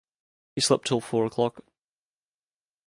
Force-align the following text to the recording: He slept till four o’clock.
He 0.55 0.61
slept 0.61 0.87
till 0.87 0.99
four 0.99 1.27
o’clock. 1.27 1.61